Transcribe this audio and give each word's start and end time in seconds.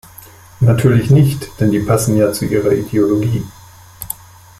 Natürlich 0.61 1.11
nicht, 1.11 1.59
denn 1.61 1.69
die 1.69 1.81
passen 1.81 2.17
ja 2.17 2.33
zu 2.33 2.45
ihrer 2.45 2.71
Ideologie! 2.71 3.45